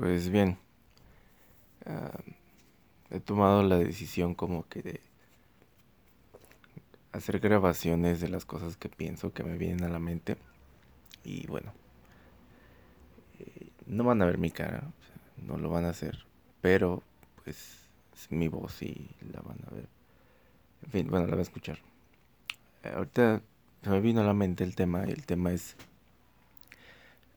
[0.00, 0.56] Pues bien,
[1.84, 2.22] ah,
[3.10, 5.00] he tomado la decisión como que de
[7.12, 10.38] hacer grabaciones de las cosas que pienso, que me vienen a la mente.
[11.22, 11.74] Y bueno,
[13.40, 14.90] eh, no van a ver mi cara,
[15.36, 16.24] no lo van a hacer,
[16.62, 17.02] pero
[17.44, 17.58] pues
[18.14, 19.88] es mi voz y la van a ver.
[20.82, 21.78] En fin, bueno, la van a escuchar.
[22.84, 23.42] ahorita
[23.82, 25.76] se me vino a la mente el tema, y el tema es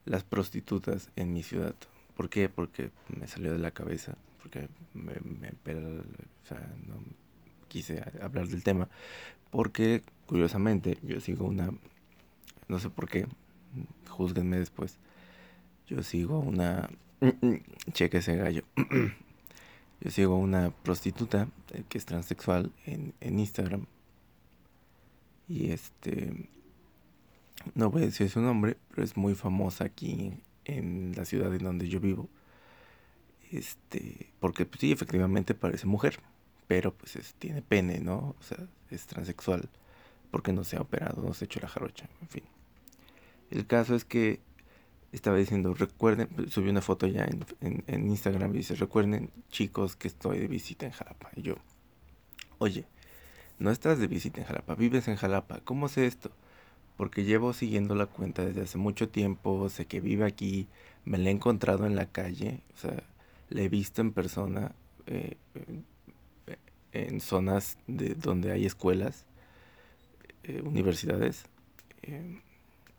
[0.05, 1.75] las prostitutas en mi ciudad.
[2.15, 2.49] ¿Por qué?
[2.49, 6.95] Porque me salió de la cabeza, porque me, o sea, no
[7.67, 8.87] quise hablar del tema,
[9.49, 11.71] porque curiosamente yo sigo una,
[12.67, 13.25] no sé por qué,
[14.09, 14.97] juzguenme después,
[15.87, 16.89] yo sigo una,
[17.93, 18.63] cheque ese gallo,
[20.01, 23.85] yo sigo una prostituta eh, que es transexual en, en Instagram
[25.47, 26.49] y este
[27.75, 30.33] no voy a decir su nombre, pero es muy famosa aquí
[30.65, 32.29] en la ciudad en donde yo vivo.
[33.51, 36.19] Este, porque pues, sí, efectivamente parece mujer,
[36.67, 38.35] pero pues tiene pene, ¿no?
[38.39, 38.57] O sea,
[38.89, 39.69] es transexual,
[40.31, 42.43] porque no se ha operado, no se ha hecho la jarocha, en fin.
[43.51, 44.41] El caso es que
[45.11, 49.95] estaba diciendo, recuerden, subí una foto ya en, en, en, Instagram y dice, recuerden chicos
[49.95, 51.29] que estoy de visita en Jalapa.
[51.35, 51.55] Y yo,
[52.57, 52.87] oye,
[53.59, 56.31] no estás de visita en Jalapa, vives en Jalapa, ¿cómo sé esto?
[56.97, 60.67] Porque llevo siguiendo la cuenta desde hace mucho tiempo, sé que vive aquí,
[61.05, 63.03] me la he encontrado en la calle, o sea,
[63.49, 64.73] la he visto en persona
[65.07, 65.37] eh,
[66.91, 69.25] en zonas de donde hay escuelas,
[70.43, 71.45] eh, universidades,
[72.03, 72.39] eh,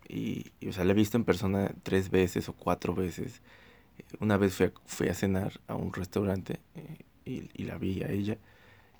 [0.08, 3.40] y, o sea, la he visto en persona tres veces o cuatro veces.
[4.20, 6.60] Una vez fui a, fui a cenar a un restaurante
[7.24, 8.38] y, y la vi a ella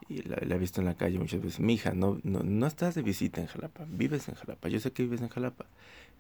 [0.09, 1.61] y la, he visto en la calle muchas veces.
[1.61, 4.69] Mi hija, no, no, no estás de visita en Jalapa, vives en Jalapa.
[4.69, 5.67] Yo sé que vives en Jalapa.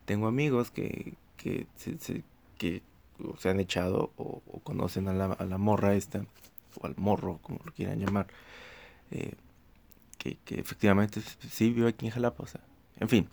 [0.04, 2.22] Tengo amigos que, que, se,
[2.58, 2.82] que
[3.38, 6.24] se han echado o, conocen a la, a la, morra esta,
[6.80, 8.26] o al morro, como lo quieran llamar,
[9.10, 9.34] eh,
[10.18, 12.42] que, que, efectivamente sí vive aquí en Jalapa.
[12.42, 12.62] O sea,
[12.98, 13.28] en fin,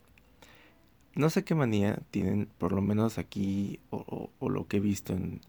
[1.16, 5.14] no sé qué manía tienen, por lo menos aquí, o, o lo que he visto
[5.14, 5.42] en,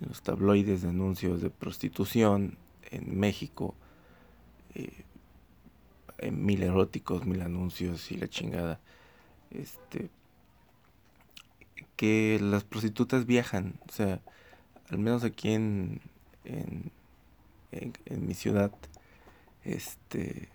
[0.00, 2.56] en los tabloides de anuncios de prostitución
[2.90, 3.74] en México
[6.26, 8.80] eh, mil eróticos, mil anuncios y la chingada.
[9.50, 10.10] Este
[11.96, 14.20] que las prostitutas viajan, o sea,
[14.90, 16.00] al menos aquí en,
[16.44, 16.92] en,
[17.72, 18.70] en, mi ciudad,
[19.64, 20.48] este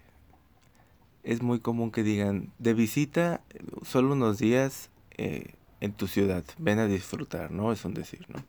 [1.24, 3.42] es muy común que digan de visita
[3.84, 7.72] solo unos días eh, en tu ciudad, ven a disfrutar, ¿no?
[7.72, 8.44] Es un decir, ¿no?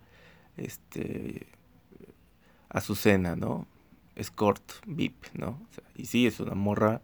[0.57, 1.47] Este
[2.69, 3.67] a su cena, ¿no?
[4.17, 5.59] Escort VIP, ¿no?
[5.97, 7.03] y sí, es una morra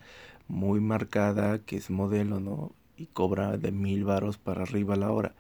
[0.49, 2.73] muy marcada que es modelo, ¿no?
[2.97, 5.35] Y cobra de mil varos para arriba a la hora.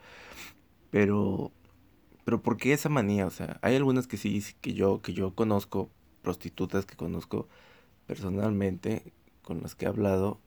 [0.90, 1.50] Pero,
[2.24, 3.26] pero ¿por qué esa manía?
[3.26, 5.90] O sea, hay algunas que sí, que yo, que yo conozco,
[6.22, 7.48] prostitutas que conozco
[8.06, 9.12] personalmente,
[9.42, 10.40] con las que he hablado,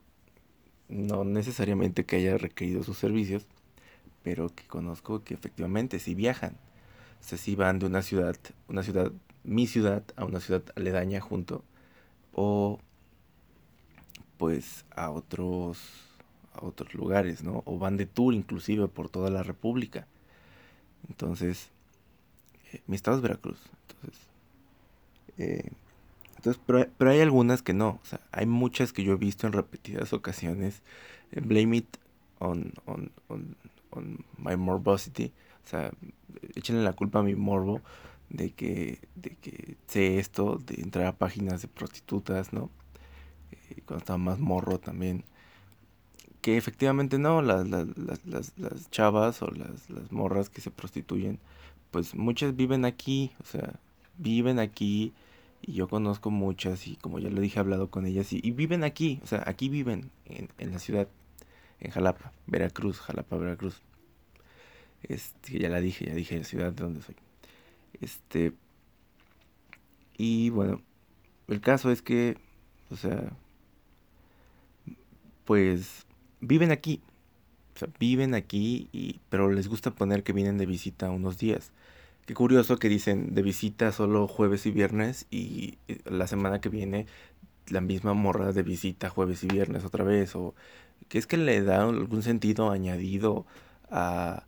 [0.90, 3.48] no necesariamente que haya requerido sus servicios,
[4.24, 6.58] pero que conozco que efectivamente sí viajan.
[7.20, 8.36] O sea, sí van de una ciudad,
[8.68, 9.12] una ciudad
[9.44, 11.64] mi ciudad a una ciudad aledaña junto
[12.34, 12.80] o
[14.38, 15.80] pues a otros
[16.54, 17.64] a otros lugares, ¿no?
[17.66, 20.08] O van de tour inclusive por toda la República.
[21.08, 21.70] Entonces,
[22.74, 23.60] eh, mi estado es Veracruz.
[23.88, 24.22] Entonces,
[25.38, 25.72] eh,
[26.36, 28.00] entonces pero, hay algunas que no.
[28.04, 30.82] O sea, hay muchas que yo he visto en repetidas ocasiones.
[31.32, 31.98] Blame it
[32.40, 33.56] on, on, on,
[33.92, 35.32] on my morbosity.
[35.66, 35.92] O sea,
[36.56, 37.82] échenle la culpa a mi morbo
[38.32, 42.70] de que, de que sé esto, de entrar a páginas de prostitutas, ¿no?
[43.52, 45.24] Eh, cuando estaba más morro también.
[46.42, 47.88] Que efectivamente no, las, las,
[48.26, 51.40] las, las chavas o las, las morras que se prostituyen,
[51.92, 53.80] pues muchas viven aquí, o sea,
[54.18, 55.14] viven aquí
[55.62, 58.84] y yo conozco muchas y como ya lo dije, he hablado con ellas y, viven
[58.84, 61.08] aquí, o sea, aquí viven en, en, la ciudad,
[61.80, 63.82] en Jalapa, Veracruz, Jalapa, Veracruz.
[65.04, 67.16] Este, ya la dije, ya dije la ciudad de donde soy.
[68.00, 68.54] Este.
[70.18, 70.82] Y bueno,
[71.48, 72.38] el caso es que,
[72.92, 73.34] o sea,
[75.46, 76.06] pues
[76.40, 77.02] viven aquí.
[77.76, 81.72] O sea, viven aquí, y, pero les gusta poner que vienen de visita unos días.
[82.26, 87.08] Qué curioso que dicen de visita solo jueves y viernes y la semana que viene
[87.68, 90.36] la misma morra de visita jueves y viernes otra vez.
[90.36, 90.54] O
[91.10, 93.46] que es que le da algún sentido añadido
[93.90, 94.46] a,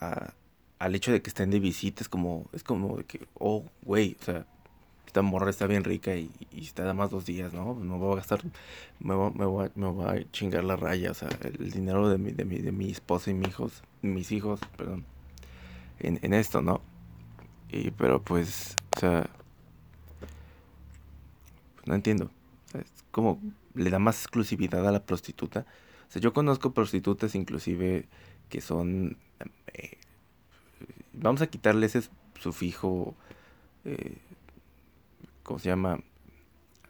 [0.00, 0.34] a,
[0.80, 4.16] al hecho de que estén de visita, es como, es como de que, oh, güey,
[4.20, 4.46] o sea,
[5.06, 7.74] esta morra está bien rica y, y está nada más dos días, ¿no?
[7.74, 8.40] No voy a gastar,
[8.98, 12.18] me voy, me, voy, me voy, a chingar la raya, o sea, el, dinero de
[12.18, 15.04] mi, de mi, de mi esposa y mis hijos, mis hijos, perdón,
[15.98, 16.80] en, en esto, ¿no?
[17.70, 19.28] Y, pero pues, o sea,
[21.84, 22.30] no entiendo.
[22.72, 23.38] es como
[23.74, 25.66] le da más exclusividad a la prostituta.
[26.08, 28.08] O sea, yo conozco prostitutas inclusive
[28.48, 29.18] que son...
[29.74, 29.99] Eh,
[31.20, 32.02] vamos a quitarle ese
[32.40, 33.14] sufijo...
[33.84, 34.18] Eh,
[35.42, 35.98] ¿Cómo se llama?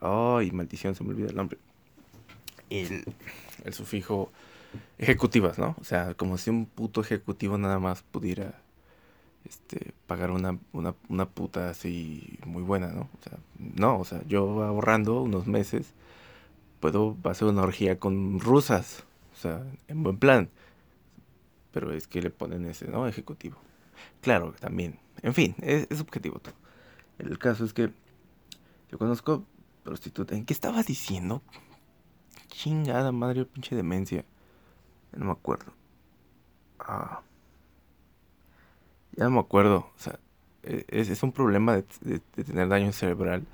[0.00, 1.58] Ay, maldición, se me olvida el nombre.
[2.68, 3.04] El,
[3.64, 4.30] el sufijo
[4.98, 5.76] ejecutivas, ¿no?
[5.80, 8.60] O sea, como si un puto ejecutivo nada más pudiera
[9.44, 13.02] este, pagar una, una, una puta así muy buena, ¿no?
[13.02, 15.92] O sea, no, o sea, yo ahorrando unos meses
[16.80, 20.50] puedo hacer una orgía con rusas, o sea, en buen plan.
[21.72, 23.06] Pero es que le ponen ese, ¿no?
[23.06, 23.56] Ejecutivo.
[24.20, 24.99] Claro, también.
[25.23, 26.55] En fin, es, es subjetivo todo.
[27.19, 27.91] El caso es que
[28.91, 29.44] yo conozco
[29.82, 30.35] prostituta.
[30.35, 31.43] ¿En qué estaba diciendo?
[32.49, 34.25] Chingada madre, pinche demencia.
[35.12, 35.73] No me acuerdo.
[36.79, 37.23] Ah.
[39.12, 39.91] Ya no me acuerdo.
[39.94, 40.19] O sea,
[40.62, 43.47] e, es, un problema de, tener daño cerebral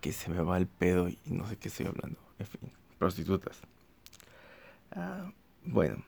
[0.00, 2.18] que se me va el pedo y no sé qué estoy hablando.
[2.38, 3.60] En fin, prostitutas.
[4.92, 5.30] Ah,
[5.64, 6.04] bueno,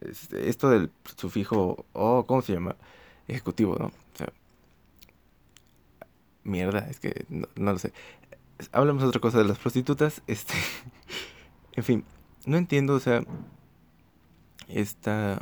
[0.00, 2.76] este, esto del sufijo, oh, ¿cómo se llama?
[3.28, 3.86] Ejecutivo, ¿no?
[3.86, 4.32] O sea,
[6.44, 7.92] mierda, es que no, lo sé.
[8.72, 10.22] Hablamos otra cosa de las prostitutas.
[10.26, 10.54] Este,
[11.72, 12.04] en fin,
[12.46, 13.24] no entiendo, o sea,
[14.68, 15.40] esta,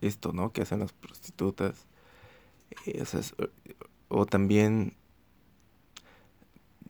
[0.00, 0.52] esto, ¿no?
[0.52, 1.86] Que hacen las prostitutas
[2.86, 3.04] eh,
[4.08, 4.94] o, también,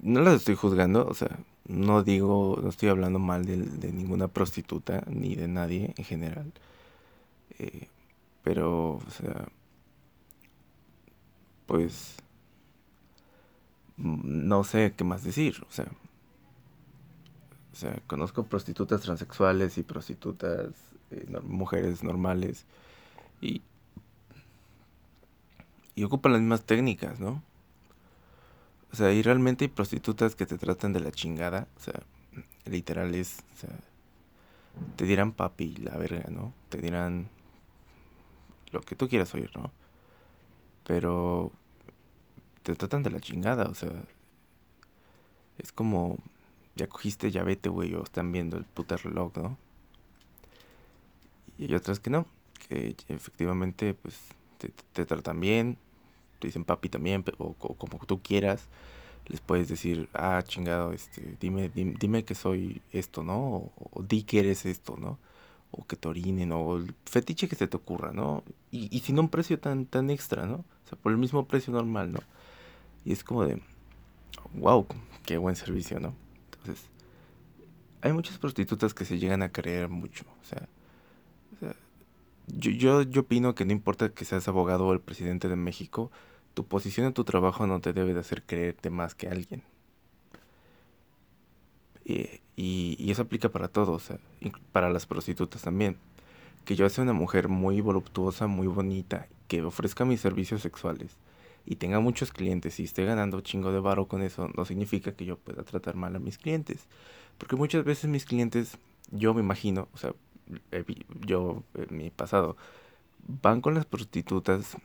[0.01, 5.05] no las estoy juzgando, o sea, no digo, no estoy hablando mal de, ninguna prostituta
[5.09, 6.53] ni de nadie en general.
[7.59, 7.89] Eh,
[8.43, 9.49] pero, o sea,
[11.67, 12.17] pues,
[13.97, 15.87] no sé qué más decir, o sea,
[17.73, 20.71] o sea, conozco prostitutas transexuales y prostitutas,
[21.11, 22.67] eh, mujeres normales,
[23.41, 23.63] y
[25.95, 27.43] y ocupan las mismas técnicas, ¿no?
[28.93, 32.03] O sea, y realmente hay prostitutas que te tratan de la chingada, o sea,
[32.65, 33.71] literal es, o sea,
[34.97, 36.53] te dirán papi, la verga, ¿no?
[36.69, 37.29] Te dirán
[38.73, 39.71] lo que tú quieras oír, ¿no?
[40.87, 41.53] Pero
[42.63, 43.93] te tratan de la chingada, o sea,
[45.59, 46.19] es como,
[46.77, 49.59] ya cogiste, ya vete, güey, o están viendo el puto reloj, ¿no?
[51.59, 52.27] Y hay otras que no,
[52.69, 54.19] que efectivamente, pues,
[54.59, 55.79] te, te tratan bien,
[56.47, 58.69] dicen papi también, o, como tú quieras,
[59.27, 63.73] les puedes decir, ah, chingado, este, dime, dime, que soy esto, ¿no?
[63.93, 65.19] O, di que eres esto, ¿no?
[65.77, 68.45] O que te orinen, o el fetiche que se te ocurra, ¿no?
[68.71, 70.57] Y, y sin un precio tan, tan extra, ¿no?
[70.57, 72.21] O sea, por el mismo precio normal, ¿no?
[73.05, 73.61] Y es como de,
[74.55, 74.87] wow,
[75.25, 76.15] qué buen servicio, ¿no?
[76.53, 76.87] Entonces,
[78.03, 80.69] hay muchas prostitutas que se llegan a creer mucho, o sea,
[81.57, 81.75] o sea
[82.47, 86.11] yo, yo, yo opino que no importa que seas abogado o el presidente de México,
[86.55, 89.63] tu posición en tu trabajo no te debe de hacer creerte más que alguien.
[92.57, 94.11] Y, y, eso aplica para todos,
[94.73, 95.97] para las prostitutas también.
[96.65, 101.17] Que yo sea una mujer muy voluptuosa, muy bonita, que ofrezca mis servicios sexuales
[101.67, 105.25] y tenga muchos clientes y esté ganando chingo de varo con eso, no significa que
[105.25, 106.87] yo pueda tratar mal a mis clientes.
[107.39, 108.79] Porque muchas veces mis clientes,
[109.11, 110.13] yo me imagino, o sea,
[111.27, 112.57] yo en mi pasado,
[113.43, 114.77] van con las prostitutas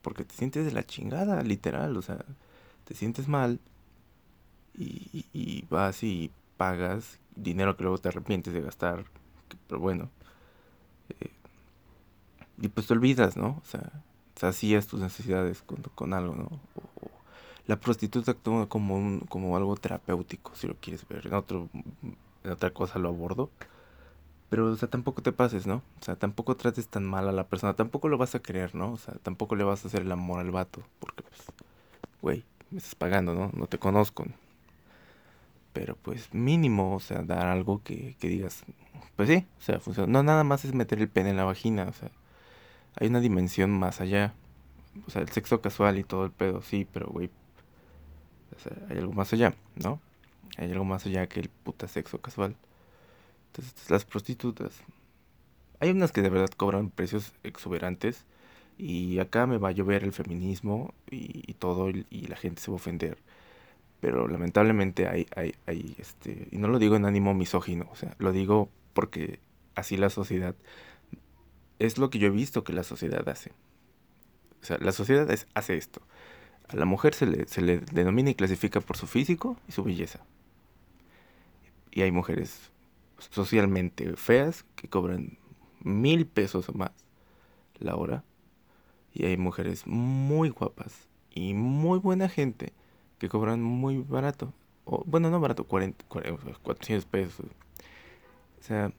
[0.00, 2.24] porque te sientes de la chingada, literal, o sea,
[2.84, 3.58] te sientes mal
[4.74, 9.04] y, vas y pagas dinero que luego te arrepientes de gastar,
[9.66, 10.10] pero bueno,
[11.20, 11.30] eh,
[12.60, 13.62] y pues te olvidas, ¿no?
[13.62, 13.90] O sea,
[14.42, 16.60] hacías tus necesidades con, con algo, ¿no?
[17.68, 21.68] la prostituta actúa como, un, como algo terapéutico, si lo quieres ver, en, otro,
[22.42, 23.50] en otra cosa lo abordo.
[24.48, 25.82] Pero, o sea, tampoco te pases, ¿no?
[26.00, 27.74] O sea, tampoco trates tan mal a la persona.
[27.74, 28.92] Tampoco lo vas a querer, ¿no?
[28.92, 30.82] O sea, tampoco le vas a hacer el amor al vato.
[30.98, 31.42] Porque, pues,
[32.22, 33.50] güey, me estás pagando, ¿no?
[33.52, 34.24] No te conozco.
[35.72, 38.64] Pero, pues, mínimo, o sea, dar algo que, que digas,
[39.16, 40.10] pues sí, o sea, funciona.
[40.12, 42.10] No nada más es meter el pene en la vagina, o sea,
[42.96, 44.34] hay una dimensión más allá.
[45.06, 47.30] O sea, el sexo casual y todo el pedo, sí, pero, güey,
[48.90, 50.00] hay algo más allá, ¿no?
[50.56, 52.56] Hay algo más allá que el puta sexo casual.
[53.48, 54.72] Entonces, las prostitutas.
[55.80, 58.24] Hay unas que de verdad cobran precios exuberantes
[58.78, 62.76] y acá me va a llover el feminismo y, todo y, la gente se va
[62.76, 63.18] a ofender.
[64.00, 68.14] Pero lamentablemente hay, hay, hay, este, y no lo digo en ánimo misógino, o sea,
[68.18, 69.40] lo digo porque
[69.74, 70.54] así la sociedad,
[71.78, 73.52] es lo que yo he visto que la sociedad hace.
[74.60, 76.02] O sea, la sociedad hace esto.
[76.68, 79.84] A la mujer se le, se le denomina y clasifica por su físico y su
[79.84, 80.20] belleza.
[81.90, 82.70] Y hay mujeres
[83.18, 85.38] socialmente feas que cobran
[85.80, 86.92] mil pesos o más
[87.78, 88.24] la hora.
[89.12, 92.72] Y hay mujeres muy guapas y muy buena gente
[93.18, 94.52] que cobran muy barato.
[94.84, 97.46] O, bueno, no barato, 40, 400 pesos.
[98.60, 98.92] O sea,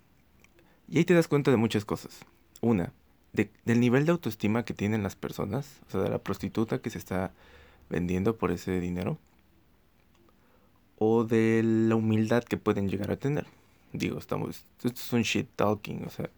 [0.88, 2.20] y ahí te das cuenta de muchas cosas.
[2.62, 2.94] Una,
[3.34, 6.98] del nivel de autoestima que tienen las personas, o sea, de la prostituta que se
[6.98, 7.32] está
[7.90, 9.18] vendiendo por ese dinero,
[10.98, 13.48] o de la humildad que pueden llegar a tener.
[13.94, 16.30] Digo, estamos, esto es un shit talking, o sea,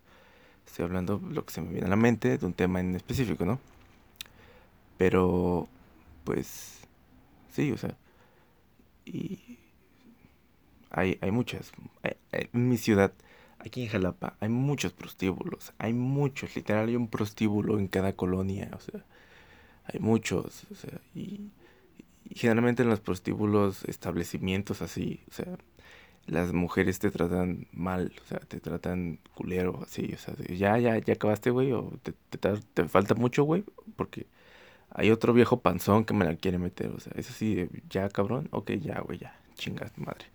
[0.66, 3.46] estoy hablando lo que se me viene a la mente de un tema en específico,
[3.46, 3.60] ¿no?
[4.98, 5.68] Pero,
[6.24, 6.81] pues,
[7.52, 7.98] sí, o sea,
[9.06, 9.60] y
[10.90, 11.72] hay, hay muchas.
[12.32, 13.14] En mi ciudad,
[13.60, 18.70] aquí en Jalapa, hay muchos prostíbulos, hay muchos, literal, hay un prostíbulo en cada colonia,
[18.76, 19.06] o sea,
[19.86, 21.50] hay muchos, o sea, y,
[22.34, 25.58] generalmente en los prostíbulos, establecimientos así, o sea,
[26.28, 30.98] las mujeres te tratan mal, o sea, te tratan culero, así, o sea, ya, ya,
[31.00, 32.14] ya acabaste, güey, o te,
[32.74, 33.64] te, falta mucho, güey,
[33.96, 34.28] porque
[34.94, 38.48] hay otro viejo panzón que me la quiere meter, o sea, es así, ya, cabrón,
[38.52, 40.26] ok, ya, güey, ya, chingas, madre.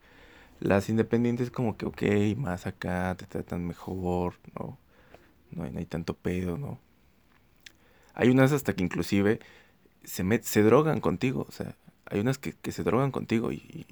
[0.61, 2.03] Las independientes como que, ok,
[2.37, 4.79] más acá, te tratan mejor, ¿no?
[5.51, 6.81] No hay, no hay tanto pedo, ¿no?
[8.15, 9.41] Hay unas hasta que inclusive
[10.05, 13.87] se, met, se drogan contigo, o sea, hay unas que, que se drogan contigo y,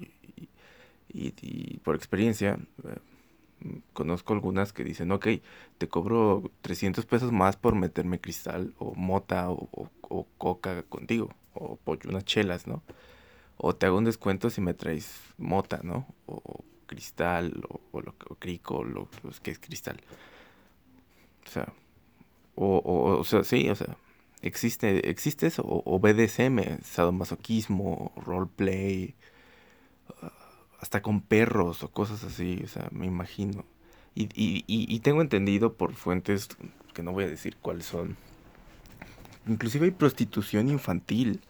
[1.09, 2.97] y, por experiencia, eh,
[3.93, 5.27] conozco algunas que dicen, ok,
[5.77, 9.89] te cobro 300 pesos más por meterme cristal o mota o,
[10.37, 12.83] coca contigo, o pollo, unas chelas, ¿no?
[13.57, 16.07] O te hago un descuento si me traes mota, ¿no?
[16.25, 19.09] O, cristal, o, lo, o crico, lo,
[19.41, 19.99] que es cristal.
[21.45, 21.73] O sea,
[22.55, 23.97] o, o, sea, sí, o sea,
[24.41, 29.15] existe, existe eso, o, BDSM, sadomasoquismo, roleplay,
[30.85, 33.65] hasta con perros o cosas así, o sea, me imagino.
[34.13, 36.47] Y, y, y, tengo entendido por fuentes
[36.93, 38.15] que no voy a decir cuáles son.
[39.47, 41.41] Inclusive hay prostitución infantil.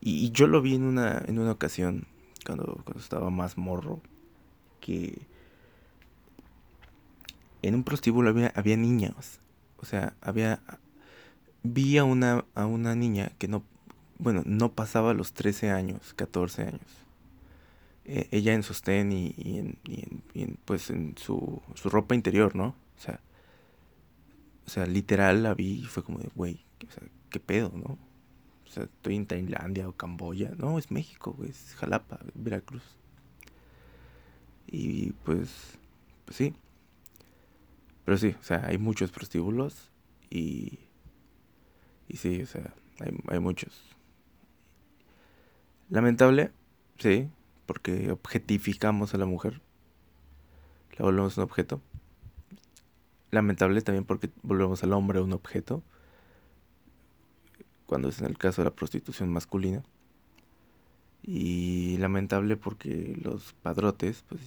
[0.00, 2.06] Y, yo lo vi en una, en una ocasión,
[2.46, 4.00] cuando, cuando estaba más morro,
[4.80, 5.18] que
[7.60, 9.40] en un prostíbulo había, había niños.
[9.76, 10.62] O sea, había...
[11.62, 13.62] Vi a una, a una niña que no,
[14.18, 17.03] bueno, no pasaba los 13 años, 14 años
[18.06, 22.54] eh, ella en sostén y, y, en, y, en, pues en su, su, ropa interior,
[22.54, 22.76] ¿no?
[22.96, 23.20] O sea,
[24.66, 27.98] o sea, literal la vi y fue como de, güey, o sea, ¿qué pedo, no?
[28.66, 30.52] O sea, estoy en Tailandia o Camboya.
[30.58, 32.82] No, es México, güey, es Jalapa, Veracruz.
[34.66, 35.78] Y pues,
[36.24, 36.54] pues sí.
[38.04, 39.90] Pero sí, o sea, hay muchos prostíbulos
[40.28, 40.78] y,
[42.08, 43.80] y sí, o sea, hay, hay muchos.
[45.88, 46.50] Lamentable,
[46.98, 47.30] sí,
[47.66, 49.60] porque objetificamos a la mujer,
[50.98, 51.80] la volvemos un objeto.
[53.30, 55.82] Lamentable también porque volvemos al hombre un objeto,
[57.86, 59.82] cuando es en el caso de la prostitución masculina.
[61.22, 64.42] Y lamentable porque los padrotes pues,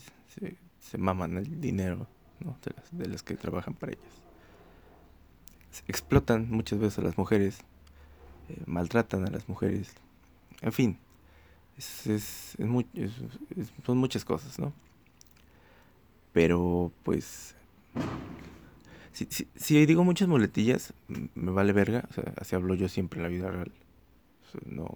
[0.79, 2.07] se, maman el dinero
[2.39, 4.21] de, las, de las que trabajan para ellas.
[5.87, 7.59] explotan muchas veces a las mujeres,
[8.49, 9.91] eh, maltratan a las mujeres,
[10.61, 10.99] en fin,
[11.77, 12.55] es, es,
[13.85, 14.73] son muchas cosas, ¿no?
[16.33, 17.55] Pero pues...
[19.11, 20.93] Si, si, digo muchas muletillas,
[21.33, 22.05] me vale verga.
[22.09, 23.71] O sea, así hablo yo siempre en la vida real.
[24.65, 24.93] no,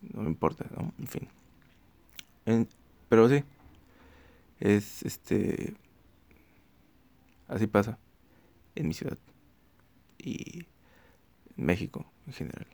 [0.00, 0.92] no me importa, ¿no?
[0.98, 2.68] En fin.
[3.08, 3.44] pero sí.
[4.60, 5.74] Es este...
[7.48, 7.98] Así pasa
[8.74, 9.18] en mi ciudad.
[10.18, 10.66] Y
[11.56, 12.66] en México en general.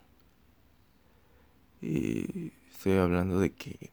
[1.82, 3.90] Y estoy hablando de que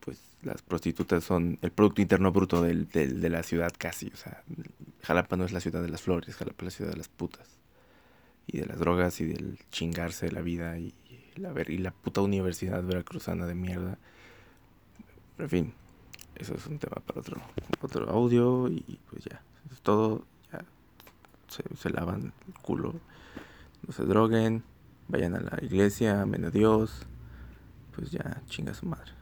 [0.00, 4.08] pues las prostitutas son el Producto Interno Bruto del, de la ciudad casi.
[4.08, 4.42] O sea,
[5.02, 7.48] Jalapa no es la ciudad de las flores, Jalapa es la ciudad de las putas.
[8.46, 10.94] Y de las drogas y del chingarse de la vida y
[11.36, 13.98] la, y la puta universidad veracruzana de mierda.
[15.38, 15.74] En fin,
[16.36, 17.40] eso es un tema para otro,
[17.80, 19.42] otro audio y pues ya.
[19.72, 20.64] Es todo, ya
[21.48, 22.94] se, se lavan el culo,
[23.86, 24.62] no se droguen
[25.08, 27.06] vayan a la iglesia, amen a Dios,
[27.94, 29.12] pues ya chinga su madre.